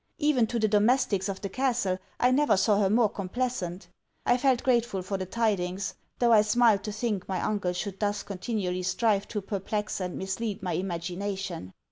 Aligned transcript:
Even 0.17 0.47
to 0.47 0.57
the 0.57 0.67
domestics 0.67 1.29
of 1.29 1.41
the 1.41 1.49
castle 1.49 1.99
I 2.19 2.31
never 2.31 2.57
saw 2.57 2.79
her 2.79 2.89
more 2.89 3.07
complacent. 3.07 3.87
I 4.25 4.35
felt 4.35 4.63
grateful 4.63 5.03
for 5.03 5.15
the 5.15 5.27
tidings; 5.27 5.93
though 6.17 6.33
I 6.33 6.41
smiled 6.41 6.81
to 6.85 6.91
think 6.91 7.29
my 7.29 7.39
uncle 7.39 7.73
should 7.73 7.99
thus 7.99 8.23
continually 8.23 8.81
strive 8.81 9.27
to 9.27 9.41
perplex 9.41 9.99
and 10.01 10.17
mislead 10.17 10.63
my 10.63 10.73
imagination. 10.73 11.71